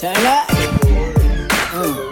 [0.00, 0.46] Turn up.
[0.48, 2.10] Uh.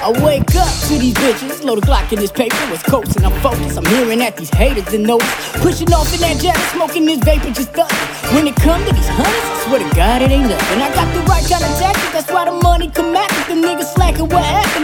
[0.00, 3.26] I wake up to these bitches, load a Glock in this paper, it's coats and
[3.26, 3.76] I'm focused.
[3.76, 5.26] I'm hearing at these haters and notes,
[5.60, 6.56] pushing off in that jet.
[6.72, 7.92] smoking this vapor just thugs.
[8.32, 10.80] When it comes to these hunters, I swear to God it ain't nothing.
[10.80, 12.12] I got the right kind of jacket.
[12.14, 13.25] that's why the money come out.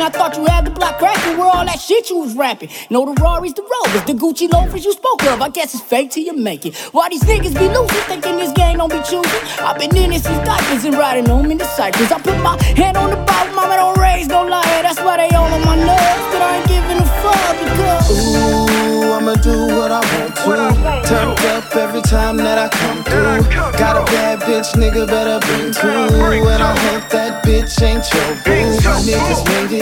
[0.03, 2.71] I thought you had the block cracking, where all that shit you was rapping.
[2.91, 5.41] No, the Rari's the Rovers, the Gucci loafers you spoke of.
[5.41, 6.75] I guess it's fake till you make it.
[6.91, 9.43] Why these niggas be losing, thinking this game don't be choosing?
[9.61, 12.11] I've been in it since diapers and riding home in the cycles.
[12.11, 14.83] I put my hand on the Bible, mama don't raise no liar.
[14.83, 18.11] That's why they all on my nerves, but I ain't giving a fuck because.
[18.11, 21.09] Ooh, I'ma do what I want to.
[21.09, 23.47] Turned up every time that I come through.
[23.79, 25.89] Got a bad bitch, nigga, better bring two.
[25.89, 28.82] And I hope that bitch ain't your boo.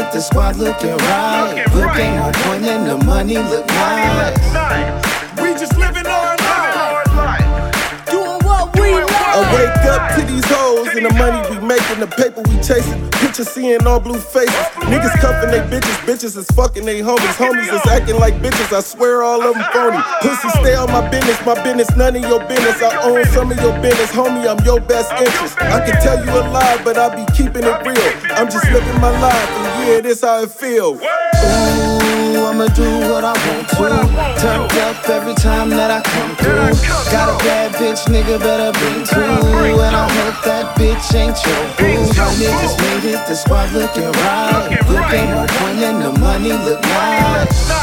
[0.00, 1.64] My niggas made it, the squad looking right.
[1.74, 4.36] Looking on point and the money look nice.
[5.36, 8.06] We just living our life.
[8.06, 9.10] Doing what we love.
[9.12, 13.10] I wake up to these hoes and the money we making, the paper we chasing.
[13.20, 14.54] Picture seeing all blue faces.
[14.90, 17.36] Niggas cuffing they bitches, bitches is fucking they homies.
[17.36, 20.02] Homies is acting like bitches, I swear all of them phony.
[20.22, 22.82] Pussy stay on my business, my business, none of your business.
[22.82, 25.60] I own some of your business, homie, I'm your best interest.
[25.60, 28.10] I can tell you a lie, but I be keeping it real.
[28.34, 30.94] I'm just living my life, and yeah, this how it feel.
[30.94, 33.76] Ooh, I'ma do what I want to.
[34.40, 36.72] Turned up every time that I come through.
[37.10, 39.20] Got a bad bitch, nigga, better bring two.
[39.20, 42.00] And I hope that bitch ain't your boo.
[42.16, 44.78] My niggas made it, the squad looking right.
[44.88, 47.79] Looking on point and the money look nice.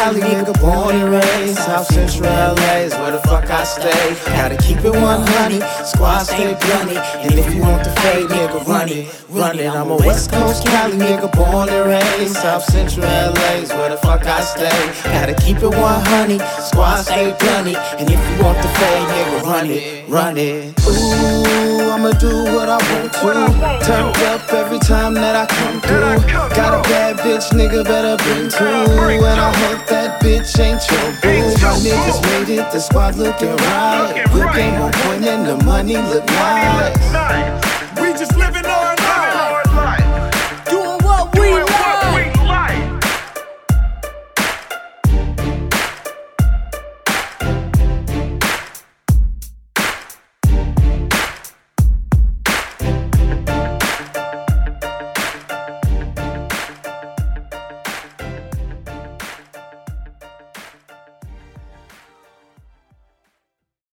[0.00, 1.58] Cali, nigga, born and raised.
[1.58, 4.16] South Central LA is where the fuck I stay.
[4.32, 6.96] Gotta keep it 100, squad stay blunty.
[6.96, 9.68] And if you want the fade, nigga, run it, run it.
[9.68, 12.36] I'm a West Coast Cali, nigga, born and raised.
[12.36, 14.80] South Central LA is where the fuck I stay.
[15.04, 17.76] Gotta keep it 100, squad stay blunty.
[17.98, 20.80] And if you want the fade, nigga, run it, run it.
[20.88, 23.84] Ooh, I'ma do what I want to.
[23.84, 26.40] Turned up every time that I come through.
[26.90, 28.64] Bad bitch, nigga, better bring two.
[28.64, 31.54] And I hope that bitch ain't your boo.
[31.62, 34.26] My niggas made it, the squad looking right.
[34.34, 36.98] Looking on point and the money look nice.